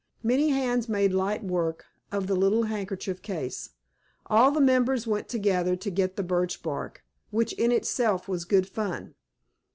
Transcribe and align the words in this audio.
Many 0.23 0.49
hands 0.49 0.89
made 0.89 1.13
light 1.13 1.43
work 1.43 1.85
of 2.11 2.25
the 2.25 2.35
little 2.35 2.63
handkerchief 2.63 3.21
case. 3.21 3.75
All 4.25 4.49
the 4.49 4.59
members 4.59 5.05
went 5.05 5.29
together 5.29 5.75
to 5.75 5.91
get 5.91 6.15
the 6.15 6.23
birch 6.23 6.63
bark, 6.63 7.05
which 7.29 7.53
in 7.53 7.71
itself 7.71 8.27
was 8.27 8.43
good 8.43 8.67
fun. 8.67 9.13